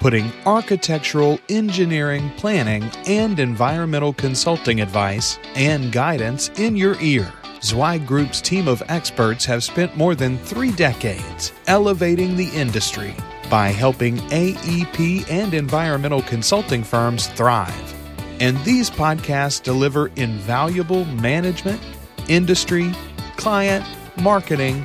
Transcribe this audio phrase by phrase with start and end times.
[0.00, 7.32] putting architectural, engineering, planning, and environmental consulting advice and guidance in your ear.
[7.62, 13.14] Zweig Group's team of experts have spent more than three decades elevating the industry
[13.50, 17.94] by helping AEP and environmental consulting firms thrive.
[18.40, 21.80] And these podcasts deliver invaluable management,
[22.28, 22.92] industry,
[23.36, 23.84] client,
[24.20, 24.84] marketing,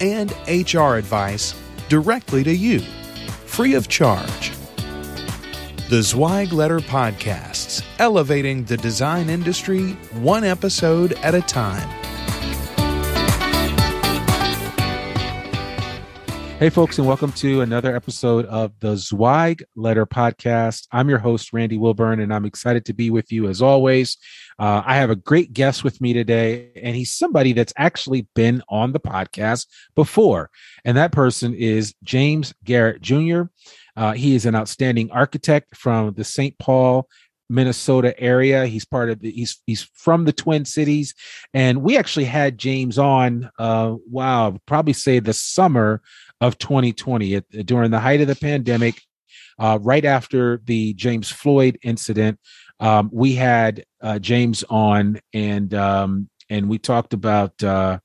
[0.00, 1.54] and HR advice
[1.88, 2.82] directly to you,
[3.56, 4.52] free of charge.
[5.88, 12.05] The Zweig Letter Podcasts, elevating the design industry one episode at a time.
[16.58, 20.88] Hey, folks, and welcome to another episode of the Zweig Letter Podcast.
[20.90, 24.16] I'm your host, Randy Wilburn, and I'm excited to be with you as always.
[24.58, 28.62] Uh, I have a great guest with me today, and he's somebody that's actually been
[28.70, 30.48] on the podcast before.
[30.82, 33.42] And that person is James Garrett Jr.
[33.94, 36.58] Uh, he is an outstanding architect from the St.
[36.58, 37.06] Paul,
[37.48, 38.66] Minnesota area.
[38.66, 41.14] He's part of the, he's he's from the Twin Cities,
[41.54, 43.50] and we actually had James on.
[43.58, 46.02] Uh, wow, probably say the summer
[46.40, 49.00] of 2020 at, during the height of the pandemic,
[49.58, 52.38] uh, right after the James Floyd incident.
[52.78, 57.98] Um, we had uh, James on, and um, and we talked about uh,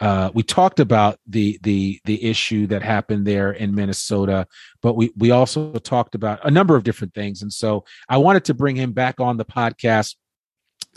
[0.00, 4.46] uh, we talked about the the the issue that happened there in Minnesota,
[4.82, 8.44] but we we also talked about a number of different things, and so I wanted
[8.46, 10.16] to bring him back on the podcast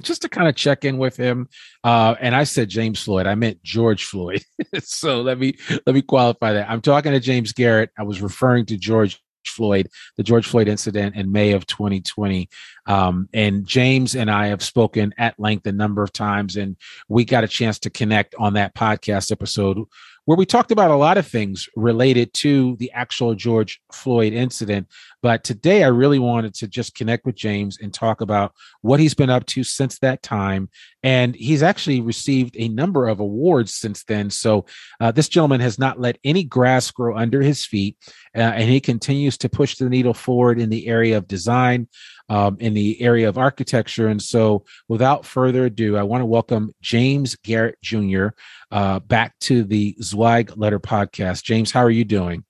[0.02, 1.48] just to kind of check in with him.
[1.84, 4.44] Uh, and I said James Floyd, I meant George Floyd.
[4.80, 6.70] so let me let me qualify that.
[6.70, 7.92] I'm talking to James Garrett.
[7.98, 12.50] I was referring to George Floyd, the George Floyd incident in May of 2020.
[12.88, 16.76] Um, and James and I have spoken at length a number of times, and
[17.08, 19.80] we got a chance to connect on that podcast episode
[20.26, 24.88] where we talked about a lot of things related to the actual George Floyd incident.
[25.22, 29.14] But today I really wanted to just connect with James and talk about what he's
[29.14, 30.70] been up to since that time.
[31.04, 34.30] And he's actually received a number of awards since then.
[34.32, 34.66] So
[35.00, 37.96] uh, this gentleman has not let any grass grow under his feet,
[38.36, 41.88] uh, and he continues to push the needle forward in the area of design,
[42.30, 44.08] um, in the area of architecture.
[44.08, 48.28] And so, without further ado, I want to welcome James Garrett Jr.
[48.72, 51.44] Uh, back to the Zweig Letter Podcast.
[51.44, 52.44] James, how are you doing?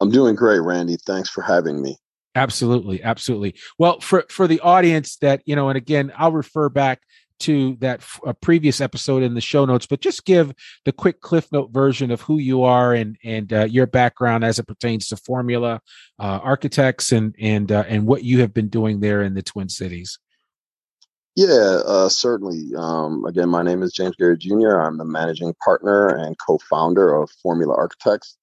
[0.00, 0.96] I'm doing great, Randy.
[1.06, 1.96] Thanks for having me.
[2.34, 3.54] Absolutely, absolutely.
[3.78, 7.00] Well, for for the audience that you know, and again, I'll refer back
[7.40, 8.02] to that
[8.40, 10.52] previous episode in the show notes, but just give
[10.84, 14.58] the quick cliff note version of who you are and and uh, your background as
[14.58, 15.80] it pertains to Formula
[16.18, 19.68] uh, Architects and and uh, and what you have been doing there in the Twin
[19.68, 20.18] Cities.
[21.36, 22.70] Yeah, uh, certainly.
[22.76, 24.80] Um, again, my name is James Garrett Jr.
[24.80, 28.36] I'm the managing partner and co-founder of Formula Architects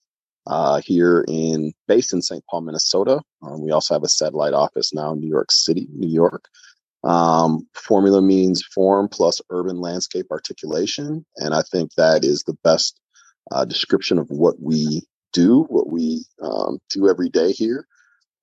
[0.48, 2.44] uh, here in based in St.
[2.50, 3.22] Paul, Minnesota.
[3.42, 6.50] Um, we also have a satellite office now in New York City, New York.
[7.04, 11.26] Um, formula means form plus urban landscape articulation.
[11.38, 13.00] And I think that is the best
[13.52, 15.04] uh, description of what we
[15.34, 17.88] do, what we um, do every day here.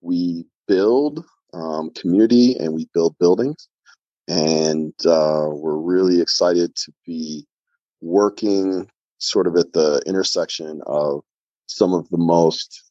[0.00, 1.24] We build
[1.54, 3.68] um, community and we build buildings.
[4.27, 7.47] And uh, we're really excited to be
[8.00, 8.88] working
[9.18, 11.22] sort of at the intersection of
[11.66, 12.83] some of the most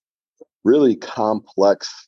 [0.64, 2.08] really complex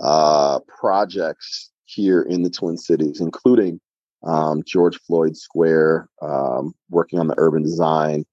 [0.00, 3.80] uh, projects here in the Twin Cities, including
[4.24, 8.24] um, George Floyd Square, um, working on the urban design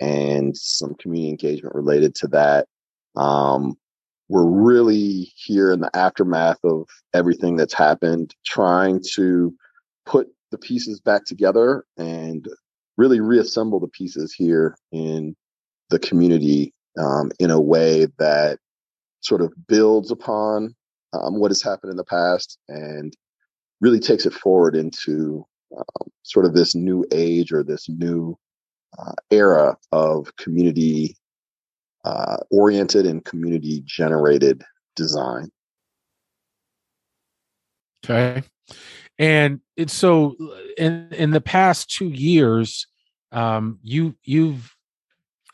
[0.00, 2.66] and some community engagement related to that.
[3.16, 3.76] Um,
[4.28, 9.54] we're really here in the aftermath of everything that's happened, trying to
[10.04, 12.46] put the pieces back together and
[12.96, 15.36] really reassemble the pieces here in
[15.90, 18.58] the community um, in a way that
[19.20, 20.74] sort of builds upon
[21.22, 23.16] um, what has happened in the past and
[23.80, 25.44] really takes it forward into
[25.76, 28.36] um, sort of this new age or this new
[28.98, 31.16] uh, era of community
[32.04, 34.62] uh, oriented and community generated
[34.94, 35.50] design.
[38.04, 38.42] Okay.
[39.18, 40.36] And it's so
[40.78, 42.86] in in the past two years,
[43.32, 44.74] um, you you've,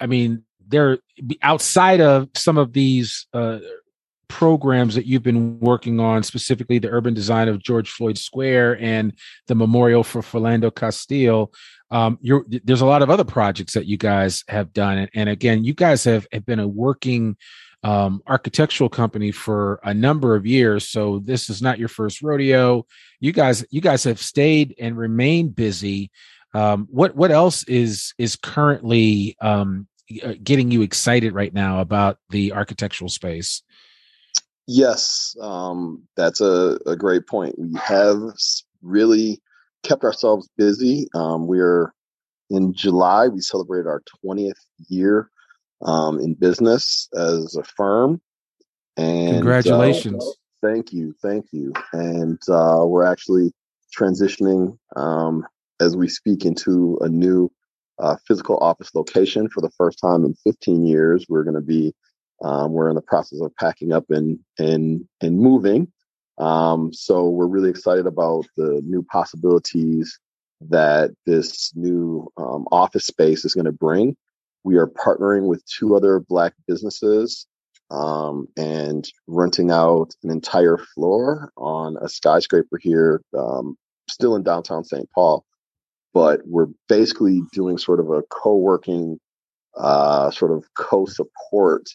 [0.00, 0.98] I mean, there
[1.42, 3.60] outside of some of these uh,
[4.32, 9.12] programs that you've been working on, specifically the urban design of George Floyd Square and
[9.46, 11.52] the memorial for Philando Castile.
[11.90, 12.18] Um,
[12.64, 15.74] there's a lot of other projects that you guys have done, and, and again, you
[15.74, 17.36] guys have, have been a working
[17.84, 20.88] um, architectural company for a number of years.
[20.88, 22.86] So this is not your first rodeo.
[23.20, 26.10] You guys, you guys have stayed and remained busy.
[26.54, 29.88] Um, what what else is is currently um,
[30.24, 33.62] uh, getting you excited right now about the architectural space?
[34.66, 37.58] Yes, um, that's a, a, great point.
[37.58, 38.18] We have
[38.80, 39.40] really
[39.82, 41.08] kept ourselves busy.
[41.14, 41.92] Um, we're
[42.50, 44.52] in July, we celebrated our 20th
[44.88, 45.30] year
[45.82, 48.20] um, in business as a firm.
[48.96, 50.24] And uh, congratulations.
[50.24, 51.14] Uh, thank you.
[51.22, 51.72] Thank you.
[51.92, 53.52] And uh, we're actually
[53.98, 55.46] transitioning um,
[55.80, 57.50] as we speak into a new
[57.98, 61.26] uh, physical office location for the first time in 15 years.
[61.28, 61.94] We're going to be,
[62.42, 65.90] um, we're in the process of packing up and, and, and moving.
[66.38, 70.18] Um, so we're really excited about the new possibilities
[70.68, 74.16] that this new um, office space is going to bring.
[74.64, 77.46] We are partnering with two other Black businesses
[77.90, 83.76] um, and renting out an entire floor on a skyscraper here, um,
[84.08, 85.08] still in downtown St.
[85.14, 85.44] Paul.
[86.14, 89.18] But we're basically doing sort of a co working,
[89.76, 91.88] uh, sort of co support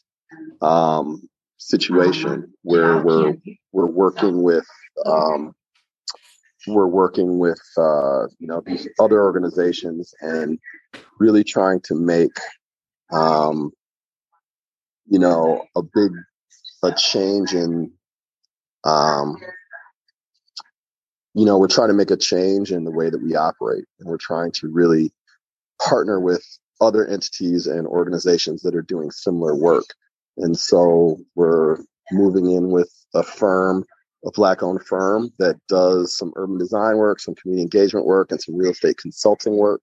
[0.61, 1.27] um,
[1.57, 3.35] situation where we're
[3.71, 4.65] we're working with
[5.05, 5.53] um,
[6.67, 10.59] we're working with uh, you know these other organizations and
[11.19, 12.31] really trying to make
[13.11, 13.71] um,
[15.07, 16.11] you know, a big
[16.83, 17.91] a change in
[18.83, 19.37] um,
[21.33, 24.09] you know, we're trying to make a change in the way that we operate and
[24.09, 25.11] we're trying to really
[25.81, 26.43] partner with
[26.81, 29.85] other entities and organizations that are doing similar work.
[30.37, 31.77] And so we're
[32.11, 33.85] moving in with a firm,
[34.25, 38.41] a black owned firm that does some urban design work, some community engagement work, and
[38.41, 39.81] some real estate consulting work.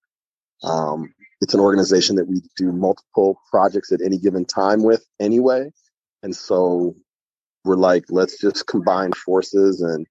[0.63, 5.71] Um, it's an organization that we do multiple projects at any given time with anyway.
[6.23, 6.95] And so
[7.65, 10.07] we're like, let's just combine forces and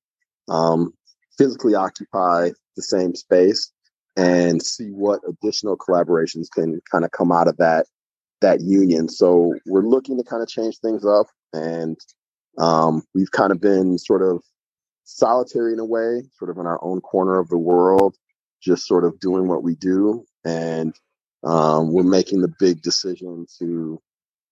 [0.49, 0.93] um,
[1.37, 3.71] physically occupy the same space
[4.15, 7.87] and see what additional collaborations can kind of come out of that
[8.43, 9.09] that union.
[9.09, 11.97] So we're looking to kind of change things up, and
[12.57, 14.43] um, we've kind of been sort of
[15.03, 18.15] solitary in a way, sort of in our own corner of the world,
[18.61, 20.25] just sort of doing what we do.
[20.45, 20.93] And
[21.43, 23.99] um, we're making the big decision to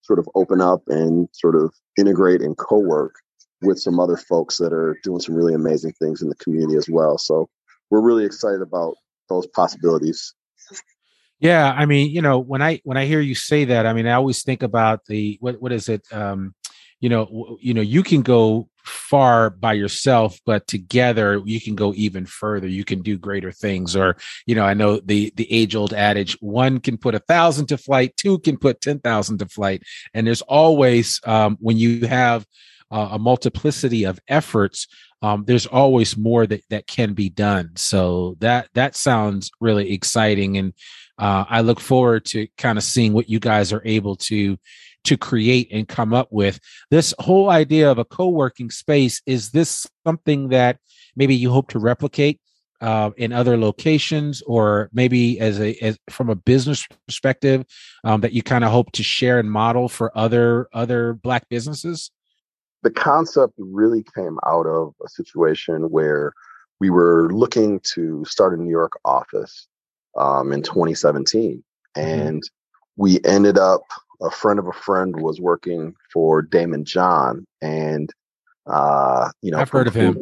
[0.02, 3.14] sort of open up and sort of integrate and co-work
[3.62, 6.88] with some other folks that are doing some really amazing things in the community as
[6.90, 7.16] well.
[7.16, 7.48] So
[7.90, 8.96] we're really excited about
[9.28, 10.34] those possibilities.
[11.42, 14.06] Yeah, I mean, you know, when I when I hear you say that, I mean,
[14.06, 16.02] I always think about the what what is it?
[16.12, 16.54] Um,
[17.00, 21.92] you know, you know, you can go far by yourself, but together you can go
[21.94, 22.68] even further.
[22.68, 23.96] You can do greater things.
[23.96, 27.66] Or, you know, I know the the age old adage: one can put a thousand
[27.68, 29.82] to flight, two can put ten thousand to flight.
[30.14, 32.46] And there's always um, when you have
[32.92, 34.86] uh, a multiplicity of efforts,
[35.22, 37.72] um, there's always more that that can be done.
[37.76, 40.72] So that that sounds really exciting, and
[41.18, 44.58] uh, I look forward to kind of seeing what you guys are able to
[45.04, 46.60] to create and come up with.
[46.90, 50.78] This whole idea of a co-working space is this something that
[51.16, 52.40] maybe you hope to replicate
[52.80, 57.64] uh, in other locations, or maybe as a as, from a business perspective
[58.04, 62.10] um, that you kind of hope to share and model for other other Black businesses?
[62.82, 66.32] The concept really came out of a situation where
[66.80, 69.68] we were looking to start a New York office
[70.16, 71.62] um, in 2017,
[71.96, 72.00] mm-hmm.
[72.00, 72.42] and
[72.96, 73.82] we ended up
[74.20, 78.12] a friend of a friend was working for Daymond John, and
[78.66, 80.16] uh, you know, I've heard of him,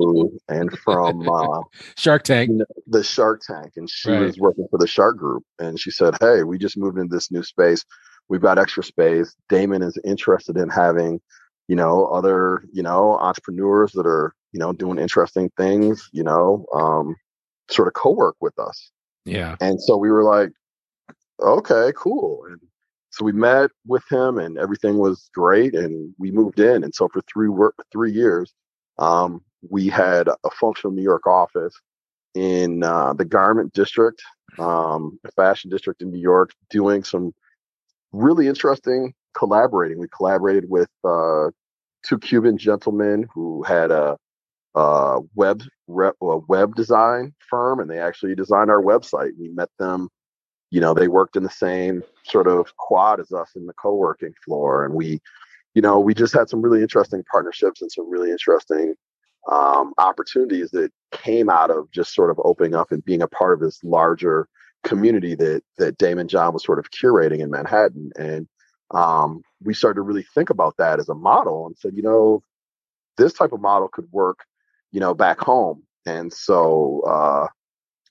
[0.48, 1.60] and from uh,
[1.96, 4.22] Shark Tank, you know, the Shark Tank, and she right.
[4.22, 7.30] was working for the Shark Group, and she said, "Hey, we just moved into this
[7.30, 7.84] new space.
[8.28, 9.34] We've got extra space.
[9.50, 11.20] Daymond is interested in having,
[11.68, 16.64] you know, other, you know, entrepreneurs that are, you know, doing interesting things, you know,
[16.72, 17.16] um,
[17.70, 18.90] sort of co-work with us."
[19.24, 20.50] Yeah, and so we were like,
[21.40, 22.60] "Okay, cool." And
[23.10, 27.08] so we met with him and everything was great and we moved in and so
[27.08, 28.54] for three work three years
[29.00, 31.74] um, we had a functional New York office
[32.34, 34.22] in uh, the garment district,
[34.58, 37.32] um, fashion district in New York, doing some
[38.12, 39.98] really interesting collaborating.
[39.98, 41.50] We collaborated with uh,
[42.04, 44.16] two Cuban gentlemen who had a,
[44.74, 49.32] a web rep, a web design firm, and they actually designed our website.
[49.38, 50.08] We met them.
[50.70, 54.34] You know, they worked in the same sort of quad as us in the co-working
[54.44, 55.20] floor, and we,
[55.74, 58.94] you know, we just had some really interesting partnerships and some really interesting
[59.50, 63.52] um, opportunities that came out of just sort of opening up and being a part
[63.52, 64.48] of this larger
[64.84, 68.10] community that that Daymond John was sort of curating in Manhattan.
[68.18, 68.48] And
[68.92, 72.42] um, we started to really think about that as a model and said, you know,
[73.16, 74.38] this type of model could work,
[74.92, 75.82] you know, back home.
[76.06, 77.46] And so uh,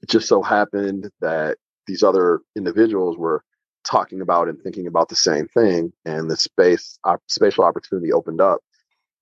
[0.02, 1.58] it just so happened that
[1.88, 3.44] these other individuals were
[3.84, 8.42] talking about and thinking about the same thing, and the space uh, spatial opportunity opened
[8.42, 8.62] up.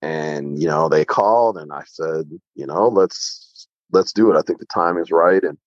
[0.02, 4.38] And you know they called and i said you know let's let's do it.
[4.38, 5.44] I think the time is right.
[5.44, 5.58] And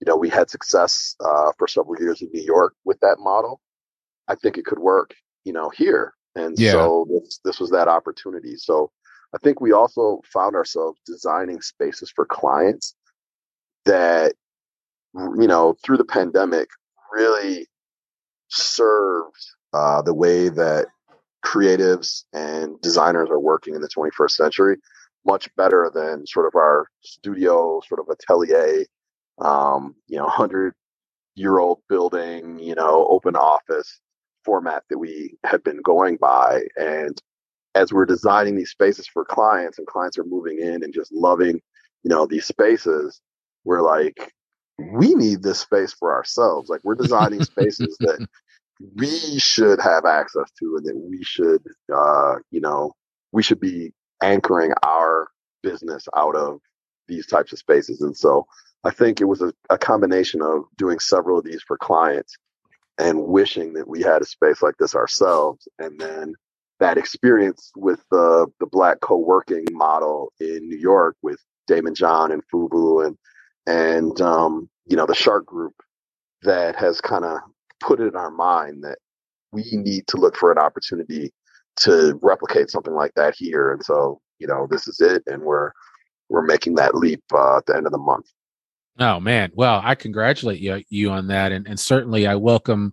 [0.00, 3.60] you know we had success uh, for several years in new york with that model.
[4.28, 6.14] I think it could work you know here.
[6.34, 6.72] And yeah.
[6.72, 8.56] so this, this was that opportunity.
[8.56, 8.90] So
[9.36, 12.94] i think we also found ourselves designing spaces for clients
[13.84, 14.32] that
[15.14, 16.68] you know through the pandemic
[17.12, 17.66] really
[18.48, 20.86] served uh, the way that
[21.44, 24.76] creatives and designers are working in the 21st century
[25.24, 28.84] much better than sort of our studio sort of atelier
[29.38, 30.74] um, you know 100
[31.34, 34.00] year old building you know open office
[34.46, 36.62] format that we had been going by.
[36.76, 37.20] And
[37.76, 41.60] as we're designing these spaces for clients and clients are moving in and just loving
[42.04, 43.20] you know these spaces
[43.64, 44.32] we're like
[44.78, 46.68] we need this space for ourselves.
[46.68, 48.26] Like we're designing spaces that
[48.96, 51.62] we should have access to and that we should
[51.94, 52.92] uh, you know
[53.32, 53.92] we should be
[54.22, 55.28] anchoring our
[55.62, 56.60] business out of
[57.08, 58.00] these types of spaces.
[58.02, 58.46] And so
[58.84, 62.36] i think it was a, a combination of doing several of these for clients
[62.98, 66.34] and wishing that we had a space like this ourselves and then
[66.80, 71.38] that experience with the the black co-working model in new york with
[71.70, 73.16] Daymond john and fubu and
[73.66, 75.74] and um, you know the shark group
[76.42, 77.40] that has kind of
[77.80, 78.98] put it in our mind that
[79.52, 81.32] we need to look for an opportunity
[81.76, 83.72] to replicate something like that here.
[83.72, 85.72] And so, you know, this is it, and we're
[86.28, 88.26] we're making that leap uh, at the end of the month.
[88.98, 92.92] Oh man, well, I congratulate you you on that, and and certainly I welcome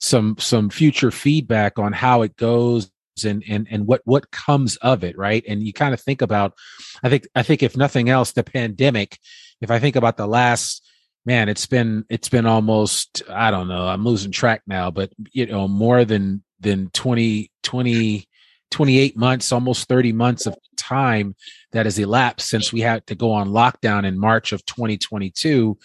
[0.00, 2.90] some some future feedback on how it goes
[3.24, 6.54] and and and what what comes of it right and you kind of think about
[7.02, 9.18] i think i think if nothing else the pandemic
[9.60, 10.86] if i think about the last
[11.24, 15.46] man, it's been it's been almost I don't know, I'm losing track now, but you
[15.46, 18.26] know, more than than 20 20
[18.70, 21.34] 28 months, almost 30 months of time
[21.72, 25.76] that has elapsed since we had to go on lockdown in March of 2022,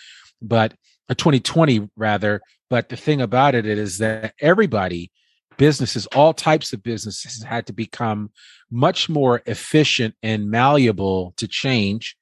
[0.41, 0.73] but
[1.09, 2.41] uh, 2020 rather.
[2.69, 5.11] But the thing about it is that everybody,
[5.57, 8.31] businesses, all types of businesses had to become
[8.71, 12.17] much more efficient and malleable to change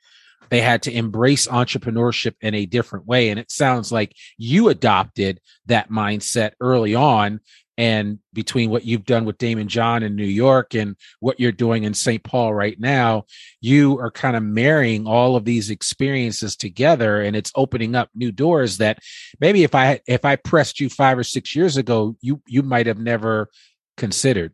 [0.53, 3.29] they had to embrace entrepreneurship in a different way.
[3.29, 7.39] And it sounds like you adopted that mindset early on.
[7.77, 11.83] And between what you've done with Daymond John in New York and what you're doing
[11.83, 12.23] in St.
[12.23, 13.25] Paul right now,
[13.61, 18.31] you are kind of marrying all of these experiences together and it's opening up new
[18.31, 18.99] doors that
[19.39, 22.85] maybe if I if I pressed you five or six years ago, you you might
[22.85, 23.49] have never
[23.97, 24.53] considered.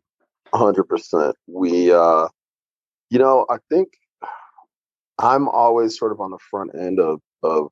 [0.54, 1.36] hundred percent.
[1.46, 2.28] We uh
[3.10, 3.88] you know, I think
[5.18, 7.68] I'm always sort of on the front end of of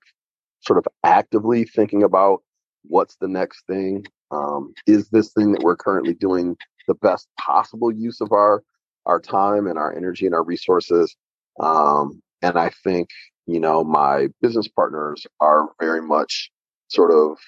[0.60, 2.42] sort of actively thinking about
[2.82, 4.06] what's the next thing.
[4.30, 6.56] Um, is this thing that we're currently doing
[6.86, 8.62] the best possible use of our
[9.06, 11.16] our time and our energy and our resources?
[11.60, 13.08] Um, and I think
[13.46, 16.50] you know my business partners are very much
[16.88, 17.38] sort of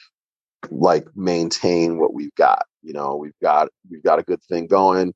[0.70, 2.66] like maintain what we've got.
[2.82, 5.14] You know, we've got we've got a good thing going.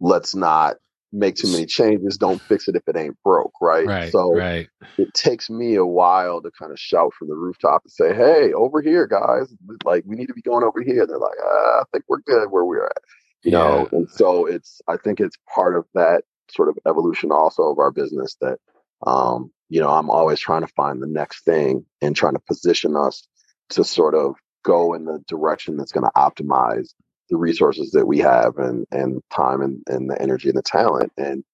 [0.00, 0.76] Let's not
[1.12, 2.18] make too many changes.
[2.18, 3.86] Don't fix it if it ain't broke, right?
[3.86, 4.12] Right.
[4.12, 4.68] So right.
[4.98, 8.52] it takes me a while to kind of shout from the rooftop and say, "Hey,
[8.52, 9.52] over here, guys!
[9.84, 12.50] Like we need to be going over here." They're like, uh, "I think we're good
[12.50, 13.02] where we're at,"
[13.42, 13.58] you yeah.
[13.58, 13.88] know.
[13.92, 17.90] And so it's, I think it's part of that sort of evolution also of our
[17.90, 18.58] business that,
[19.06, 22.96] um, you know, I'm always trying to find the next thing and trying to position
[22.96, 23.26] us
[23.70, 26.92] to sort of go in the direction that's going to optimize
[27.30, 31.12] the resources that we have and and time and, and the energy and the talent.
[31.16, 31.44] And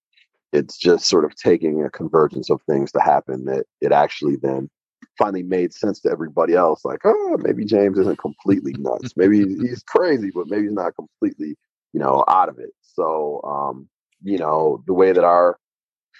[0.53, 4.71] it's just sort of taking a convergence of things to happen that it actually then
[5.19, 6.85] finally made sense to everybody else.
[6.85, 9.17] Like oh maybe james isn't completely nuts.
[9.17, 11.57] Maybe he's crazy but maybe he's not completely
[11.93, 12.71] you know out of it.
[12.83, 13.89] So um
[14.23, 15.59] you know the way that our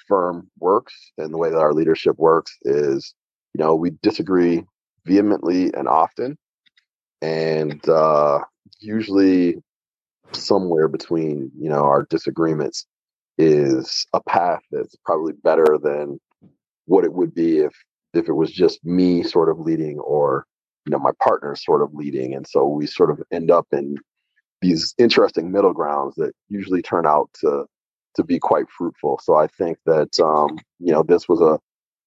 [0.07, 3.15] firm works and the way that our leadership works is,
[3.55, 4.65] you know, we disagree
[5.05, 6.37] vehemently and often,
[7.23, 8.41] and uh,
[8.81, 9.57] usually
[10.33, 12.87] somewhere between you know our disagreements
[13.39, 16.19] is a path that's probably better than
[16.87, 17.73] what it would be if
[18.15, 20.47] if it was just me sort of leading or
[20.87, 22.35] you know my partner sort of leading.
[22.35, 23.97] And so we sort of end up in
[24.63, 27.67] these interesting middle grounds that usually turn out to
[28.15, 29.21] to be quite fruitful.
[29.23, 31.59] So i think that um you know this was a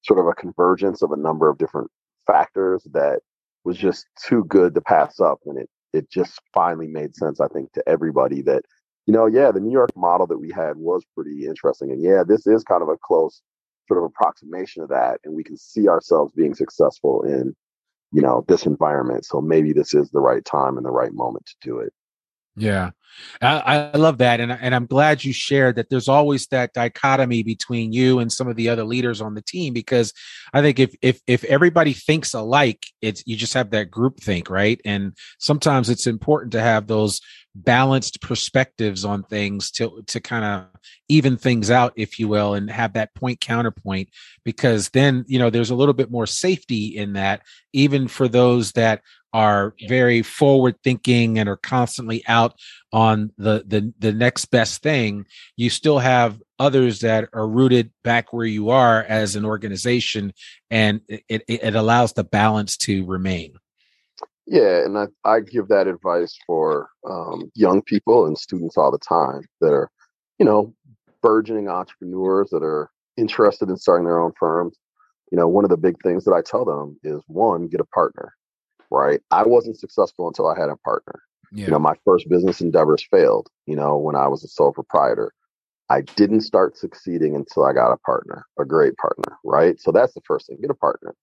[0.01, 1.91] sort of a convergence of a number of different
[2.25, 3.19] factors that
[3.65, 7.48] was just too good to pass up and it it just finally made sense i
[7.48, 8.63] think to everybody that
[9.05, 12.24] you know yeah the new york model that we had was pretty interesting and yeah
[12.27, 13.41] this is kind of a close
[13.88, 17.55] sort of approximation of that and we can see ourselves being successful in
[18.12, 21.46] you know this environment so maybe this is the right time and the right moment
[21.46, 21.93] to do it
[22.59, 22.91] yeah,
[23.41, 25.89] I, I, love that, and and I'm glad you shared that.
[25.89, 29.73] There's always that dichotomy between you and some of the other leaders on the team
[29.73, 30.13] because
[30.53, 34.49] I think if if if everybody thinks alike, it's you just have that group think,
[34.49, 34.79] right?
[34.85, 37.21] And sometimes it's important to have those
[37.55, 40.67] balanced perspectives on things to to kind of
[41.07, 44.09] even things out if you will and have that point counterpoint
[44.45, 47.41] because then you know there's a little bit more safety in that
[47.73, 49.01] even for those that
[49.33, 52.55] are very forward thinking and are constantly out
[52.91, 58.33] on the, the the next best thing you still have others that are rooted back
[58.33, 60.33] where you are as an organization
[60.71, 63.53] and it, it allows the balance to remain.
[64.48, 68.98] Yeah and i, I give that advice for um, young people and students all the
[68.98, 69.91] time that are
[70.39, 70.74] you know
[71.21, 74.77] burgeoning entrepreneurs that are interested in starting their own firms.
[75.31, 77.86] You know one of the big things that i tell them is one get a
[77.86, 78.33] partner
[78.91, 79.22] right?
[79.31, 81.22] I wasn't successful until I had a partner.
[81.51, 81.65] Yeah.
[81.65, 85.34] You know, my first business endeavors failed, you know, when I was a sole proprietor.
[85.91, 89.79] I didn't start succeeding until I got a partner, a great partner, right?
[89.79, 91.15] So that's the first thing, get a partner.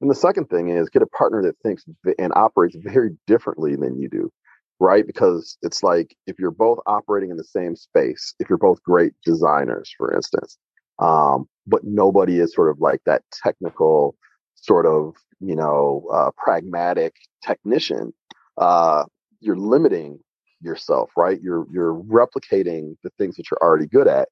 [0.00, 1.84] And the second thing is get a partner that thinks
[2.18, 4.32] and operates very differently than you do,
[4.80, 5.06] right?
[5.06, 9.12] Because it's like if you're both operating in the same space, if you're both great
[9.26, 10.56] designers, for instance,
[11.00, 14.16] um, but nobody is sort of like that technical
[14.64, 18.14] sort of you know uh, pragmatic technician
[18.58, 19.04] uh,
[19.40, 20.20] you're limiting
[20.62, 21.40] yourself right?
[21.42, 24.30] You're you're replicating the things that you're already good at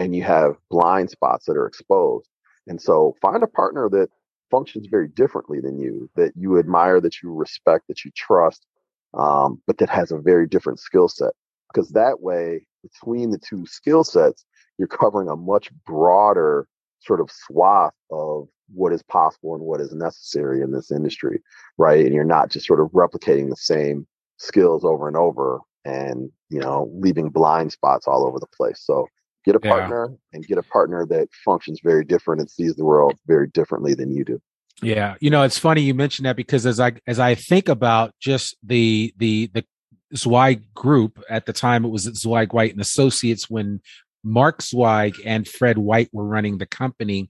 [0.00, 2.28] and you have blind spots that are exposed.
[2.68, 4.10] And so find a partner that
[4.50, 8.66] functions very differently than you that you admire that you respect that you trust
[9.14, 11.32] um, but that has a very different skill set.
[11.72, 14.46] Because that way between the two skill sets
[14.78, 16.68] you're covering a much broader
[17.00, 21.40] sort of swath of what is possible and what is necessary in this industry,
[21.78, 22.04] right?
[22.04, 24.06] And you're not just sort of replicating the same
[24.38, 28.80] skills over and over and, you know, leaving blind spots all over the place.
[28.84, 29.06] So
[29.44, 30.16] get a partner yeah.
[30.32, 34.10] and get a partner that functions very different and sees the world very differently than
[34.10, 34.40] you do.
[34.82, 38.12] Yeah, you know, it's funny you mentioned that because as I as I think about
[38.20, 39.64] just the the the
[40.16, 43.80] Zweig group at the time, it was Zweig White and Associates when
[44.24, 47.28] Mark Zweig and Fred White were running the company.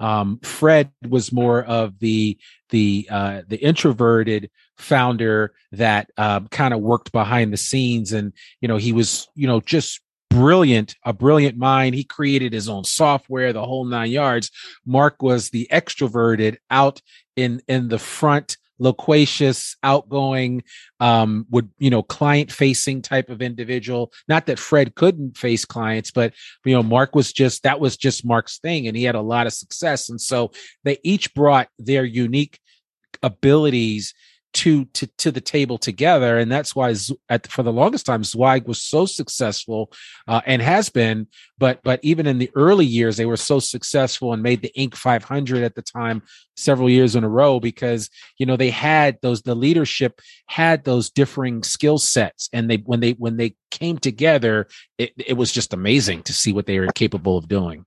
[0.00, 2.38] Um, Fred was more of the
[2.70, 8.68] the uh, the introverted founder that um, kind of worked behind the scenes, and you
[8.68, 11.94] know he was you know just brilliant, a brilliant mind.
[11.94, 14.50] He created his own software, the whole nine yards.
[14.84, 17.00] Mark was the extroverted out
[17.36, 20.62] in in the front loquacious, outgoing,
[21.00, 24.12] um, would you know, client facing type of individual.
[24.28, 26.34] Not that Fred couldn't face clients, but
[26.64, 29.46] you know, Mark was just that was just Mark's thing, and he had a lot
[29.46, 30.08] of success.
[30.08, 30.50] And so
[30.84, 32.58] they each brought their unique
[33.22, 34.14] abilities
[34.54, 36.94] to to to the table together, and that's why
[37.28, 39.92] at, for the longest time Zweig was so successful
[40.28, 41.26] uh, and has been.
[41.58, 44.94] But but even in the early years, they were so successful and made the Inc.
[44.94, 46.22] 500 at the time
[46.56, 51.10] several years in a row because you know they had those the leadership had those
[51.10, 55.74] differing skill sets, and they when they when they came together, it, it was just
[55.74, 57.84] amazing to see what they were capable of doing.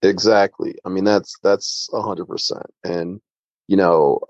[0.00, 0.74] Exactly.
[0.84, 3.20] I mean that's that's a hundred percent and
[3.68, 4.20] you know,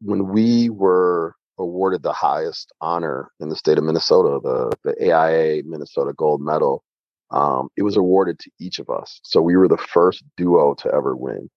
[0.00, 5.62] when we were awarded the highest honor in the state of Minnesota, the, the AIA
[5.64, 6.82] Minnesota Gold Medal,
[7.30, 9.20] um, it was awarded to each of us.
[9.22, 11.48] So we were the first duo to ever win.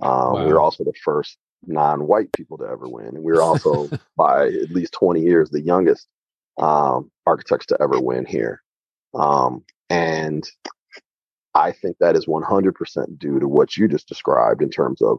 [0.00, 0.46] Um, wow.
[0.46, 4.46] We were also the first non-white people to ever win, and we were also by
[4.46, 6.06] at least 20 years the youngest
[6.58, 8.62] um, architects to ever win here.
[9.14, 10.48] Um, and
[11.54, 15.18] I think that is 100% due to what you just described in terms of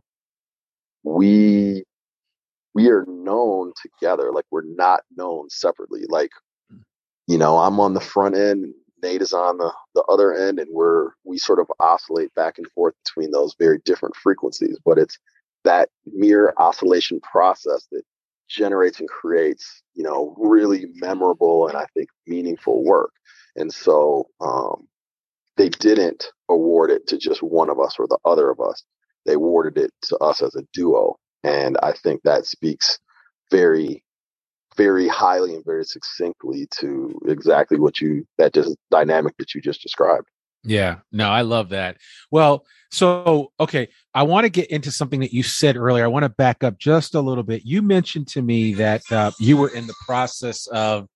[1.03, 1.83] we
[2.75, 6.31] we are known together like we're not known separately like
[7.27, 10.69] you know i'm on the front end Nate is on the, the other end, and
[10.71, 14.77] we're we sort of oscillate back and forth between those very different frequencies.
[14.83, 15.17] But it's
[15.63, 18.03] that mere oscillation process that
[18.47, 23.11] generates and creates, you know, really memorable and I think meaningful work.
[23.55, 24.87] And so um,
[25.57, 28.83] they didn't award it to just one of us or the other of us.
[29.25, 31.17] They awarded it to us as a duo.
[31.43, 32.99] And I think that speaks
[33.51, 34.03] very
[34.77, 39.81] very highly and very succinctly to exactly what you that just dynamic that you just
[39.81, 40.27] described.
[40.63, 41.97] Yeah, no, I love that.
[42.31, 46.03] Well, so okay, I want to get into something that you said earlier.
[46.03, 47.65] I want to back up just a little bit.
[47.65, 51.07] You mentioned to me that uh, you were in the process of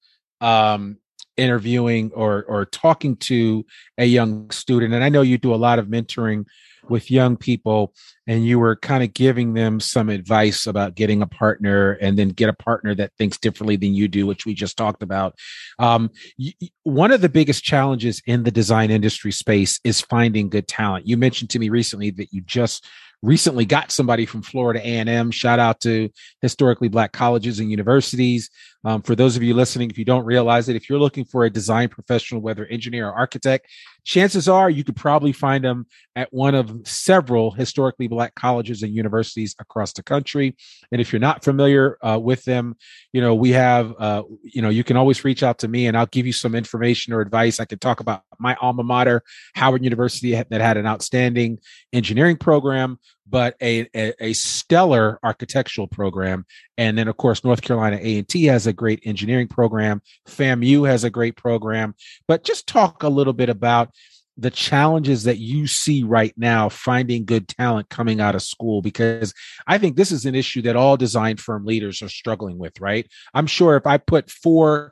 [0.41, 0.97] um,
[1.38, 3.65] interviewing or or talking to
[3.98, 6.46] a young student, and I know you do a lot of mentoring
[6.89, 7.93] with young people
[8.28, 12.30] and you were kind of giving them some advice about getting a partner and then
[12.30, 15.36] get a partner that thinks differently than you do which we just talked about
[15.80, 20.67] um, y- one of the biggest challenges in the design industry space is finding good
[20.67, 22.86] talent you mentioned to me recently that you just
[23.22, 25.32] recently got somebody from Florida A&M.
[25.32, 26.10] Shout out to
[26.41, 28.50] historically black colleges and universities.
[28.86, 31.46] Um, for those of you listening, if you don't realize it, if you're looking for
[31.46, 33.67] a design professional, whether engineer or architect,
[34.04, 38.93] chances are you could probably find them at one of several historically black colleges and
[38.93, 40.56] universities across the country.
[40.91, 42.76] And if you're not familiar uh, with them,
[43.13, 45.98] you know, we have, uh, you know, you can always reach out to me and
[45.98, 47.60] I'll give you some information or advice.
[47.60, 49.24] I can talk about my alma mater,
[49.56, 51.60] Howard University, that had an outstanding
[51.93, 56.45] engineering program but a, a, a, stellar architectural program.
[56.77, 60.01] And then, of course, North Carolina A&T has a great engineering program.
[60.27, 61.95] FAMU has a great program.
[62.27, 63.91] But just talk a little bit about
[64.38, 69.31] the challenges that you see right now finding good talent coming out of school because
[69.67, 73.07] i think this is an issue that all design firm leaders are struggling with right
[73.36, 74.91] i'm sure if i put four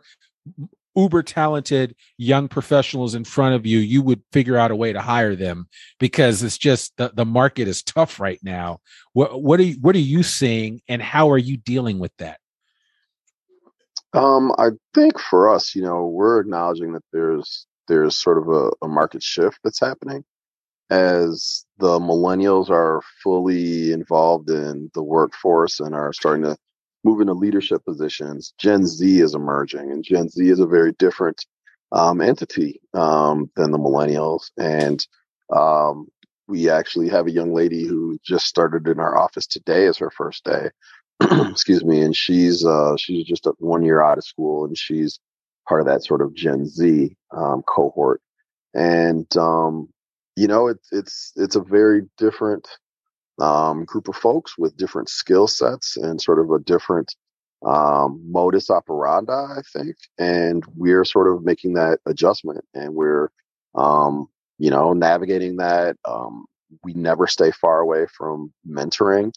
[0.96, 5.02] uber talented young professionals in front of you, you would figure out a way to
[5.02, 5.68] hire them
[6.00, 8.80] because it's just the, the market is tough right now.
[9.14, 12.40] What what are you, what are you seeing and how are you dealing with that?
[14.14, 18.72] Um, I think for us, you know, we're acknowledging that there's there's sort of a,
[18.86, 20.24] a market shift that's happening
[20.90, 26.58] as the millennials are fully involved in the workforce and are starting to
[27.04, 31.46] move into leadership positions, Gen Z is emerging, and Gen Z is a very different
[31.92, 34.52] um, entity um, than the millennials.
[34.58, 35.06] And
[35.56, 36.08] um,
[36.48, 40.12] we actually have a young lady who just started in our office today as her
[40.12, 40.70] first day.
[41.50, 45.20] Excuse me, and she's uh, she's just one year out of school, and she's
[45.68, 48.22] part of that sort of Gen Z um, cohort.
[48.74, 49.90] And um,
[50.36, 52.68] you know, it's it's it's a very different
[53.40, 57.16] um, group of folks with different skill sets and sort of a different
[57.66, 59.96] um, modus operandi, I think.
[60.18, 63.30] And we're sort of making that adjustment and we're,
[63.76, 65.98] um, you know, navigating that.
[66.06, 66.46] Um,
[66.84, 69.32] we never stay far away from mentoring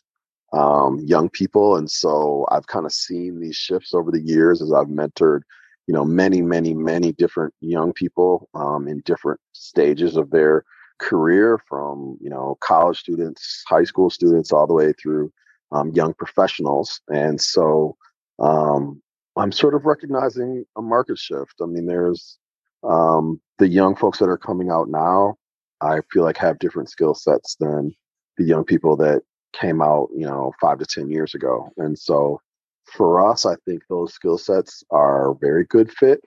[0.52, 1.76] um, young people.
[1.76, 5.40] And so I've kind of seen these shifts over the years as I've mentored,
[5.87, 10.64] you know, many, many, many different young people um, in different stages of their
[10.98, 15.33] career from you know college students high school students all the way through
[15.72, 17.00] um, young professionals.
[17.09, 17.96] And so
[18.38, 19.02] um,
[19.37, 21.54] i'm sort of recognizing a market shift.
[21.62, 22.38] I mean there's
[22.83, 25.37] um, the young folks that are coming out now
[25.80, 27.94] i feel like have different skill sets than
[28.37, 31.70] the young people that came out you know five to ten years ago.
[31.76, 32.40] And so
[32.85, 36.20] for us i think those skill sets are very good fit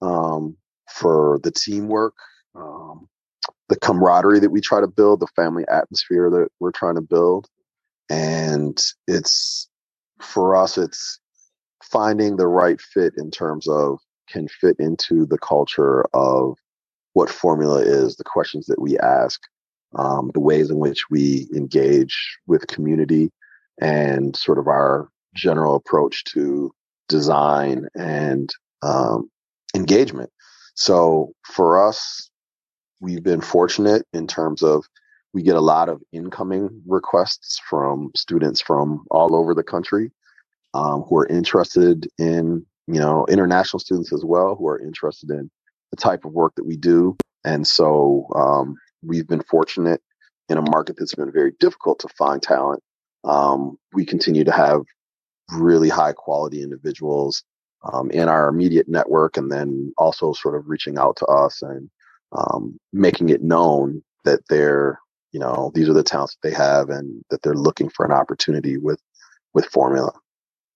[0.00, 0.56] um,
[0.88, 2.14] for the teamwork
[2.54, 3.06] um,
[3.68, 7.46] the camaraderie that we try to build, the family atmosphere that we're trying to build.
[8.08, 9.68] And it's
[10.20, 11.20] for us, it's
[11.82, 16.56] finding the right fit in terms of can fit into the culture of
[17.12, 19.40] what formula is, the questions that we ask,
[19.96, 23.30] um, the ways in which we engage with community,
[23.80, 26.72] and sort of our general approach to
[27.08, 28.50] design and
[28.82, 29.30] um,
[29.74, 30.30] engagement.
[30.74, 32.30] So for us,
[33.00, 34.84] we've been fortunate in terms of
[35.34, 40.10] we get a lot of incoming requests from students from all over the country
[40.74, 45.50] um, who are interested in you know international students as well who are interested in
[45.90, 47.16] the type of work that we do.
[47.44, 50.00] And so um, we've been fortunate
[50.48, 52.82] in a market that's been very difficult to find talent.
[53.24, 54.82] Um, we continue to have
[55.52, 57.44] really high quality individuals
[57.92, 61.90] um, in our immediate network and then also sort of reaching out to us and
[62.32, 65.00] um, making it known that they're,
[65.32, 68.12] you know, these are the talents that they have and that they're looking for an
[68.12, 69.00] opportunity with,
[69.54, 70.12] with formula.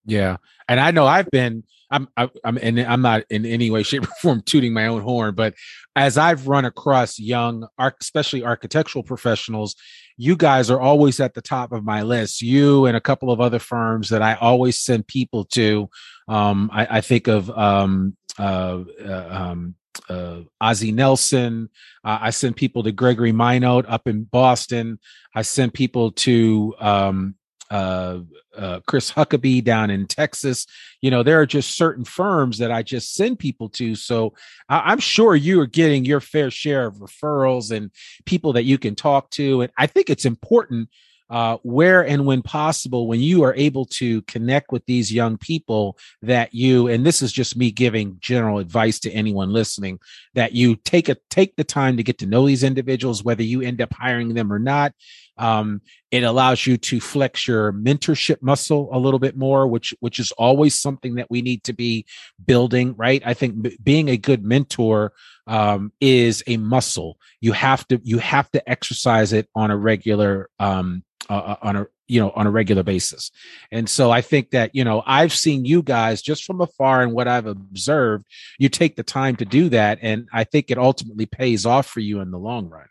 [0.05, 0.39] Yeah,
[0.69, 1.65] and I know I've been.
[1.91, 2.09] I'm.
[2.17, 2.59] I'm.
[2.61, 5.55] And I'm not in any way, shape, or form tooting my own horn, but
[5.95, 9.77] as I've run across young, especially architectural professionals,
[10.17, 12.43] you guys are always at the top of my list.
[12.43, 15.89] You and a couple of other firms that I always send people to.
[16.29, 19.75] Um, I, I think of um, uh, uh, um,
[20.09, 21.69] uh, Ozzie Nelson.
[22.05, 24.99] Uh, I send people to Gregory Minott up in Boston.
[25.35, 27.35] I send people to um,
[27.71, 28.21] uh,
[28.57, 30.67] uh, Chris Huckabee down in Texas.
[31.01, 33.95] You know, there are just certain firms that I just send people to.
[33.95, 34.35] So
[34.69, 37.91] I- am sure you are getting your fair share of referrals and
[38.27, 39.63] people that you can talk to.
[39.63, 40.91] And I think it's important
[41.33, 45.97] uh, where and when possible, when you are able to connect with these young people,
[46.21, 49.99] that you and this is just me giving general advice to anyone listening,
[50.35, 53.63] that you take a take the time to get to know these individuals, whether you
[53.63, 54.93] end up hiring them or not.
[55.43, 60.21] Um, it allows you to flex your mentorship muscle a little bit more, which which
[60.21, 62.07] is always something that we need to be
[62.47, 62.95] building.
[62.97, 63.21] Right?
[63.27, 65.13] I think b- being a good mentor
[65.49, 67.19] um, is a muscle.
[67.41, 71.77] You have to you have to exercise it on a regular um, uh, uh, on
[71.77, 73.31] a you know on a regular basis
[73.71, 77.13] and so i think that you know i've seen you guys just from afar and
[77.13, 78.27] what i've observed
[78.59, 82.01] you take the time to do that and i think it ultimately pays off for
[82.01, 82.87] you in the long run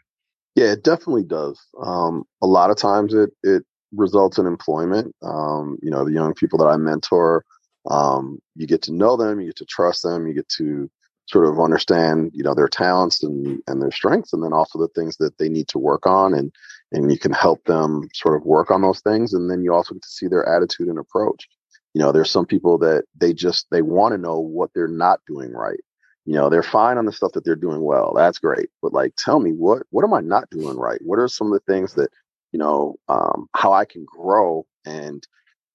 [0.56, 1.60] yeah it definitely does.
[1.82, 5.16] Um, a lot of times it it results in employment.
[5.22, 7.44] Um, you know the young people that i mentor
[7.90, 10.90] um, you get to know them you get to trust them you get to
[11.28, 14.90] sort of understand you know their talents and and their strengths and then also the
[14.90, 16.52] things that they need to work on and
[16.92, 19.94] and you can help them sort of work on those things and then you also
[19.94, 21.48] get to see their attitude and approach.
[21.94, 25.20] You know there's some people that they just they want to know what they're not
[25.28, 25.80] doing right
[26.26, 29.14] you know they're fine on the stuff that they're doing well that's great but like
[29.18, 31.00] tell me what what am i not doing right?
[31.04, 32.10] What are some of the things that
[32.52, 34.66] you know um, how i can grow?
[34.86, 35.26] And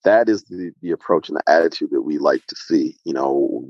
[0.04, 3.64] that is the the approach and the attitude that we like to see you know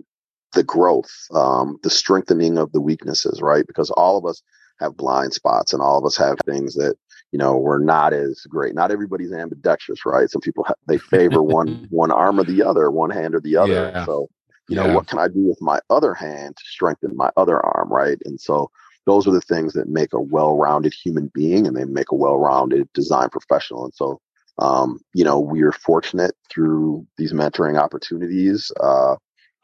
[0.55, 3.67] the growth um, the strengthening of the weaknesses right?
[3.67, 4.43] Because all of us
[4.81, 6.97] have blind spots and all of us have things that
[7.33, 8.75] you know we're not as great.
[8.75, 10.31] Not everybody's ambidextrous right?
[10.31, 13.93] Some people they favor one one arm or the other one hand or the other
[13.95, 14.05] yeah.
[14.05, 14.29] so
[14.69, 17.89] you know what can i do with my other hand to strengthen my other arm
[17.89, 18.19] right?
[18.25, 18.71] And so
[19.05, 22.93] those are the things that make a well-rounded human being and they make a well-rounded
[22.93, 23.85] design professional.
[23.85, 24.21] And so
[24.59, 29.17] um, you know we are fortunate through these mentoring opportunities uh,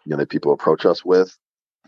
[0.04, 1.36] you know that people approach us with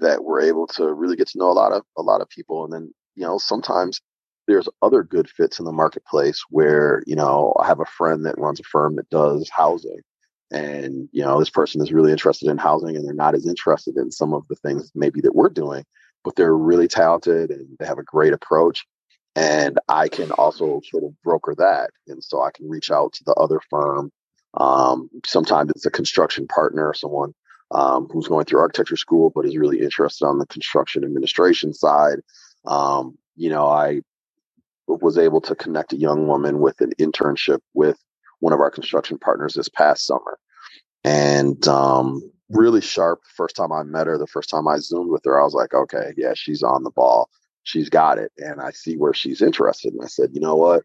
[0.00, 2.64] that we're able to really get to know a lot of a lot of people.
[2.64, 4.00] And then you know sometimes
[4.46, 8.38] there's other good fits in the marketplace where, you know, I have a friend that
[8.38, 10.00] runs a firm that does housing.
[10.50, 13.96] And, you know, this person is really interested in housing and they're not as interested
[13.96, 15.84] in some of the things maybe that we're doing,
[16.22, 18.86] but they're really talented and they have a great approach.
[19.36, 21.90] And I can also sort of broker that.
[22.06, 24.12] And so I can reach out to the other firm.
[24.54, 27.34] Um, sometimes it's a construction partner or someone
[27.72, 32.20] um, who's going through architecture school, but is really interested on the construction administration side.
[32.64, 34.02] Um, you know, I
[34.86, 37.98] was able to connect a young woman with an internship with
[38.44, 40.38] one of our construction partners this past summer.
[41.02, 43.20] And um, really sharp.
[43.34, 45.72] First time I met her, the first time I zoomed with her, I was like,
[45.72, 47.30] okay, yeah, she's on the ball.
[47.62, 48.32] She's got it.
[48.36, 49.94] And I see where she's interested.
[49.94, 50.82] And I said, you know what?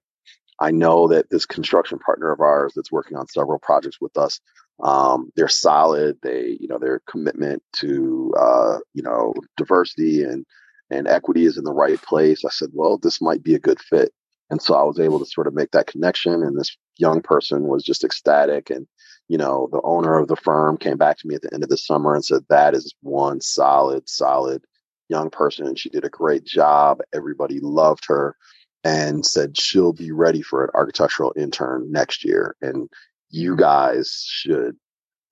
[0.62, 4.39] I know that this construction partner of ours that's working on several projects with us,
[4.82, 6.17] um, they're solid.
[6.24, 10.45] They, you know, their commitment to, uh, you know, diversity and
[10.91, 12.43] and equity is in the right place.
[12.45, 14.12] I said, well, this might be a good fit.
[14.49, 16.33] And so I was able to sort of make that connection.
[16.33, 18.69] And this young person was just ecstatic.
[18.69, 18.88] And,
[19.27, 21.69] you know, the owner of the firm came back to me at the end of
[21.69, 24.63] the summer and said, that is one solid, solid
[25.07, 25.67] young person.
[25.67, 26.99] And she did a great job.
[27.13, 28.35] Everybody loved her
[28.83, 32.55] and said she'll be ready for an architectural intern next year.
[32.62, 32.89] And
[33.29, 34.75] you guys should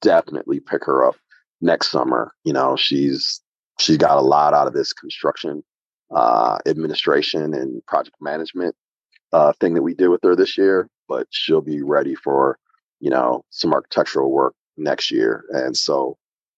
[0.01, 1.15] definitely pick her up
[1.62, 2.34] next summer.
[2.43, 3.41] You know, she's
[3.80, 5.63] she got a lot out of this construction
[6.13, 8.75] uh, administration and project management
[9.34, 12.58] uh, thing that we did with her this year, but she'll be ready for,
[13.00, 15.44] you know, some architectural work next year.
[15.50, 16.18] And so,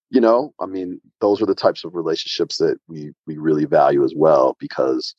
[0.10, 4.03] you know, I mean, those are the types of relationships that we, we really value
[4.03, 5.15] as well, because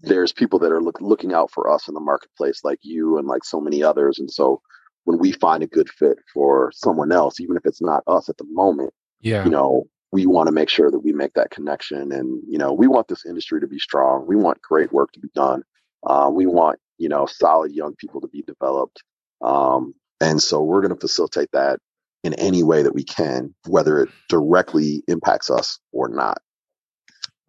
[0.00, 3.26] there's people that are look, looking out for us in the marketplace, like you and
[3.26, 4.18] like so many others.
[4.18, 4.60] And so
[5.04, 8.36] when we find a good fit for someone else, even if it's not us at
[8.36, 9.44] the moment, yeah.
[9.44, 12.72] you know, we want to make sure that we make that connection and you know
[12.72, 15.62] we want this industry to be strong we want great work to be done
[16.06, 19.02] uh, we want you know solid young people to be developed
[19.42, 21.78] um, and so we're going to facilitate that
[22.24, 26.38] in any way that we can whether it directly impacts us or not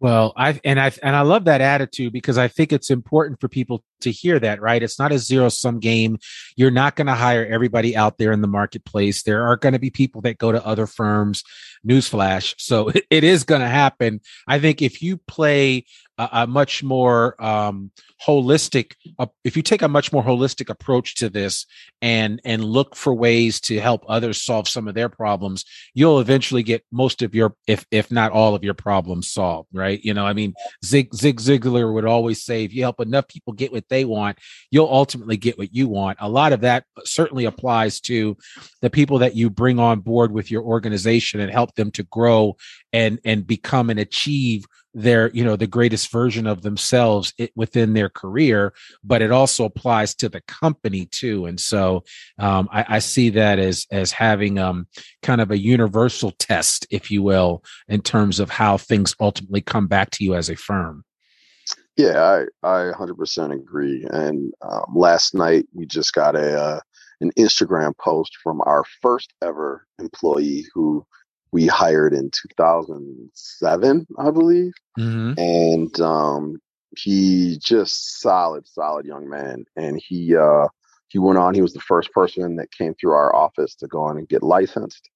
[0.00, 3.48] Well, I and I and I love that attitude because I think it's important for
[3.48, 4.80] people to hear that, right?
[4.80, 6.18] It's not a zero sum game.
[6.56, 9.24] You're not going to hire everybody out there in the marketplace.
[9.24, 11.42] There are going to be people that go to other firms.
[11.86, 12.54] Newsflash.
[12.58, 14.20] So it, it is going to happen.
[14.46, 15.84] I think if you play
[16.18, 17.90] a, much more um,
[18.26, 21.66] holistic uh, if you take a much more holistic approach to this
[22.02, 26.62] and and look for ways to help others solve some of their problems you'll eventually
[26.62, 30.00] get most of your if if not all of your problems solved right?
[30.02, 30.54] You know i mean
[30.84, 34.38] zig zig ziglar would always say if you help enough people get what they want
[34.70, 36.18] you'll ultimately get what you want.
[36.20, 38.36] A lot of that certainly applies to
[38.82, 42.56] the people that you bring on board with your organization and help them to grow
[42.92, 44.64] and and become and achieve
[44.98, 48.72] their you know the greatest version of themselves within their career
[49.04, 51.46] but it also applies to the company too.
[51.46, 52.04] And so
[52.38, 54.86] um, I, I, see that as as having um,
[55.22, 59.86] kind of a universal test if you will in terms of how things ultimately come
[59.86, 61.04] back to you as a firm.
[61.96, 64.06] Yeah i i 100% agree.
[64.10, 66.80] And um, last night we just got a uh,
[67.20, 71.04] an instagram post from our first ever employee who
[71.52, 74.72] we hired in 2007, I believe.
[74.98, 75.32] Mm-hmm.
[75.38, 76.56] And um,
[76.96, 79.64] he just solid, solid young man.
[79.76, 80.68] And he uh,
[81.08, 81.54] he went on.
[81.54, 84.42] He was the first person that came through our office to go on and get
[84.42, 85.08] licensed.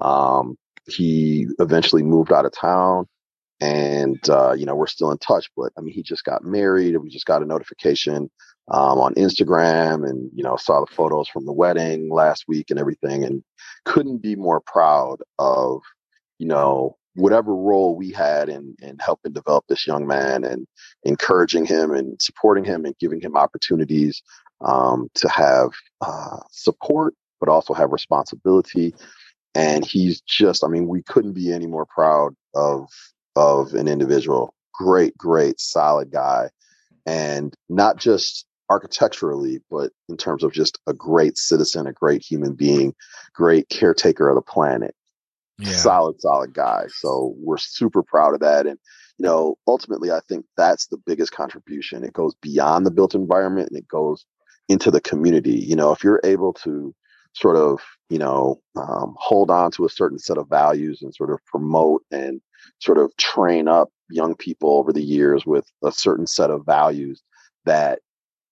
[0.00, 3.06] Um, he eventually moved out of town,
[3.60, 5.50] and uh, you know we're still in touch.
[5.56, 6.96] But I mean, he just got married.
[6.96, 8.30] We just got a notification
[8.70, 12.78] um, on Instagram, and you know saw the photos from the wedding last week and
[12.78, 13.42] everything, and
[13.84, 15.80] couldn't be more proud of
[16.38, 20.66] you know whatever role we had in in helping develop this young man and
[21.04, 24.22] encouraging him and supporting him and giving him opportunities
[24.60, 28.94] um, to have uh, support, but also have responsibility.
[29.54, 32.88] And he's just, I mean, we couldn't be any more proud of
[33.34, 34.54] of an individual.
[34.74, 36.50] Great, great, solid guy,
[37.06, 42.54] and not just architecturally, but in terms of just a great citizen, a great human
[42.54, 42.94] being,
[43.32, 44.94] great caretaker of the planet.
[45.58, 45.72] Yeah.
[45.72, 46.84] Solid, solid guy.
[46.88, 48.66] So we're super proud of that.
[48.66, 48.78] And,
[49.18, 52.04] you know, ultimately, I think that's the biggest contribution.
[52.04, 54.24] It goes beyond the built environment and it goes
[54.68, 55.58] into the community.
[55.58, 56.94] You know, if you're able to
[57.32, 61.30] sort of, you know, um, hold on to a certain set of values and sort
[61.30, 62.40] of promote and
[62.80, 67.22] sort of train up young people over the years with a certain set of values
[67.64, 68.00] that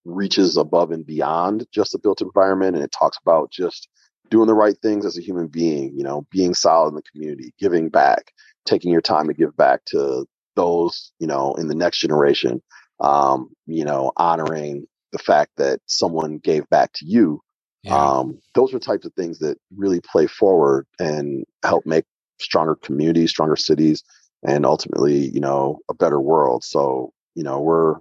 [0.07, 3.88] reaches above and beyond just the built environment and it talks about just
[4.31, 7.53] doing the right things as a human being you know being solid in the community
[7.59, 8.33] giving back
[8.64, 12.62] taking your time to give back to those you know in the next generation
[13.01, 17.40] um you know honoring the fact that someone gave back to you
[17.83, 17.97] yeah.
[17.97, 22.05] um those are types of things that really play forward and help make
[22.40, 24.03] stronger communities stronger cities
[24.47, 27.97] and ultimately you know a better world so you know we're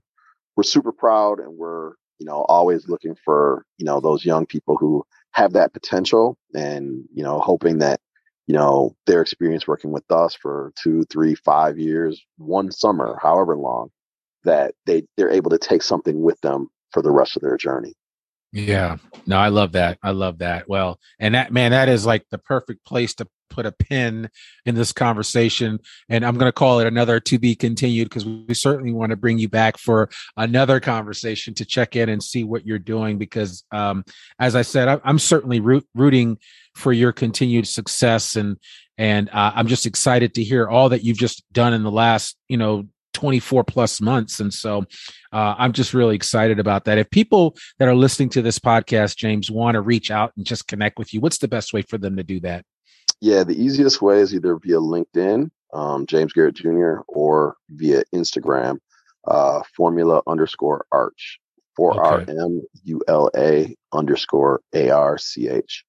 [0.55, 4.77] we're super proud and we're you know always looking for you know those young people
[4.77, 7.99] who have that potential and you know hoping that
[8.47, 13.55] you know their experience working with us for two three five years one summer however
[13.57, 13.89] long
[14.43, 17.93] that they they're able to take something with them for the rest of their journey
[18.55, 22.25] yeah no i love that i love that well and that man that is like
[22.31, 24.29] the perfect place to put a pin
[24.65, 25.79] in this conversation.
[26.09, 29.15] And I'm going to call it another to be continued because we certainly want to
[29.15, 33.17] bring you back for another conversation to check in and see what you're doing.
[33.17, 34.03] Because, um,
[34.39, 36.37] as I said, I'm certainly root, rooting
[36.75, 38.57] for your continued success and
[38.97, 42.37] and uh, I'm just excited to hear all that you've just done in the last,
[42.47, 44.39] you know, 24 plus months.
[44.39, 44.85] And so
[45.31, 46.97] uh, I'm just really excited about that.
[46.97, 50.67] If people that are listening to this podcast, James, want to reach out and just
[50.67, 52.65] connect with you, what's the best way for them to do that?
[53.21, 58.79] Yeah, the easiest way is either via LinkedIn, um, James Garrett Jr., or via Instagram,
[59.25, 61.39] uh, formula underscore arch,
[61.75, 65.85] for R M U L A underscore A R C H.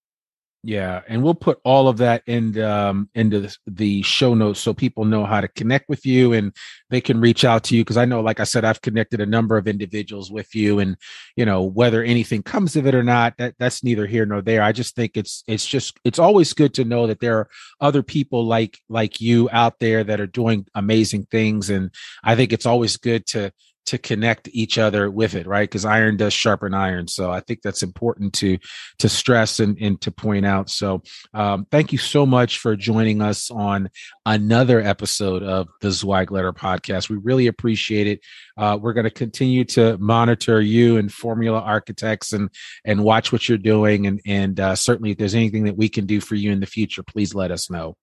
[0.69, 5.05] Yeah, and we'll put all of that in um, into the, show notes so people
[5.05, 6.53] know how to connect with you and
[6.91, 9.27] they can reach out to you because I know, like I said, I've connected a
[9.27, 10.97] number of individuals with you, and
[11.37, 14.61] you know whether anything comes of it or not, that that's neither here nor there.
[14.61, 17.49] I just think it's it's just it's always good to know that there are
[17.81, 21.93] other people like like you out there that are doing amazing things, and
[22.25, 23.53] I think it's always good to
[23.87, 25.69] to connect each other with it right?
[25.69, 27.09] Because iron does sharpen iron.
[27.09, 28.59] So i think that's important to
[28.99, 30.71] to stress and, and to point out.
[30.71, 31.03] So
[31.35, 33.91] um, thank you so much for joining us on
[34.25, 37.09] another episode of the zweig letter podcast.
[37.09, 38.21] We really appreciate it.
[38.57, 42.51] Uh, we're going to continue to monitor you and 4RM+ULA architects and
[42.85, 44.07] and watch what you're doing.
[44.07, 46.67] And and uh, certainly if there's anything that we can do for you in the
[46.67, 47.97] future please let us know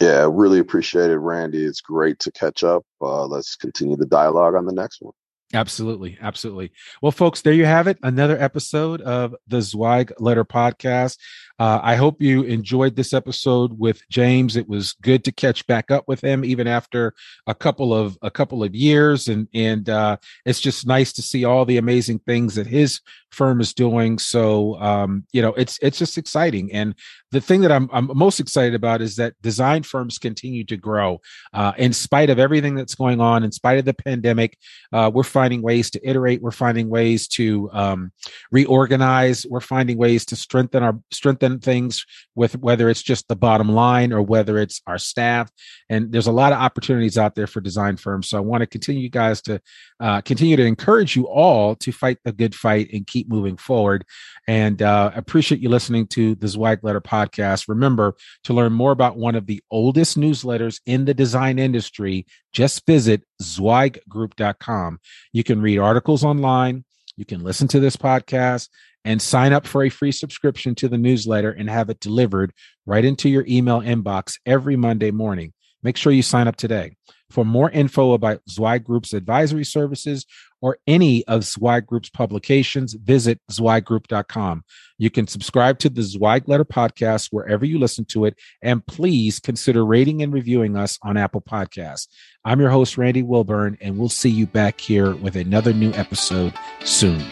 [0.00, 1.64] Yeah, really appreciate it, Randy.
[1.64, 2.84] It's great to catch up.
[3.00, 5.14] Uh, let's continue the dialogue on the next one.
[5.54, 6.18] Absolutely.
[6.20, 6.72] Absolutely.
[7.00, 7.98] Well, folks, there you have it.
[8.02, 11.18] Another episode of the Zweig Letter Podcast.
[11.58, 14.56] Uh, I hope you enjoyed this episode with James.
[14.56, 17.14] It was good to catch back up with him, even after
[17.46, 21.44] a couple of a couple of years, and and uh, it's just nice to see
[21.44, 23.00] all the amazing things that his
[23.30, 24.18] firm is doing.
[24.18, 26.72] So um, you know, it's it's just exciting.
[26.72, 26.94] And
[27.32, 31.20] the thing that I'm I'm most excited about is that design firms continue to grow
[31.54, 34.58] uh, in spite of everything that's going on, in spite of the pandemic.
[34.92, 36.42] Uh, we're finding ways to iterate.
[36.42, 38.12] We're finding ways to um,
[38.50, 39.46] reorganize.
[39.48, 44.12] We're finding ways to strengthen our strengthen things with whether it's just the bottom line
[44.12, 45.50] or whether it's our staff.
[45.88, 48.28] And there's a lot of opportunities out there for design firms.
[48.28, 49.60] So I want to continue, you guys, to
[50.00, 54.04] uh, continue to encourage you all to fight the good fight and keep moving forward.
[54.48, 57.68] And uh, appreciate you listening to the Zweig Letter podcast.
[57.68, 62.26] Remember to learn more about one of the oldest newsletters in the design industry.
[62.52, 65.00] Just visit zweiggroup.com.
[65.32, 66.85] You can read articles online.
[67.16, 68.68] You can listen to this podcast
[69.04, 72.52] and sign up for a free subscription to the newsletter and have it delivered
[72.84, 75.52] right into your email inbox every Monday morning.
[75.82, 76.96] Make sure you sign up today.
[77.30, 80.26] For more info about Zweig Group's advisory services
[80.60, 84.64] or any of Zweig Group's publications, visit zweiggroup.com.
[84.98, 89.40] You can subscribe to the Zweig Letter podcast wherever you listen to it, and please
[89.40, 92.06] consider rating and reviewing us on Apple Podcasts.
[92.44, 96.54] I'm your host, Randy Wilburn, and we'll see you back here with another new episode
[96.84, 97.22] soon.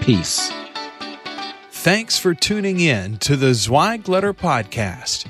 [0.00, 0.52] Peace.
[1.70, 5.26] Thanks for tuning in to the Zweig Letter Podcast.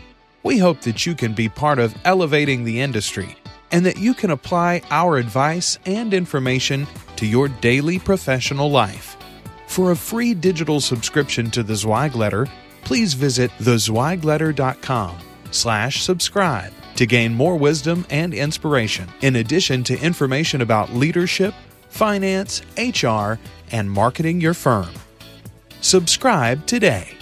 [0.47, 3.37] We hope that you can be part of elevating the industry
[3.73, 6.87] and that you can apply our advice and information
[7.17, 9.17] to your daily professional life.
[9.67, 12.47] For a free digital subscription to the Zweig Letter,
[12.85, 15.19] please visit thezweigletter.com
[15.51, 21.55] slash subscribe to gain more wisdom and inspiration, in addition to information about leadership,
[21.89, 23.41] finance, HR,
[23.73, 24.91] and marketing your firm.
[25.81, 27.17] Subscribe today.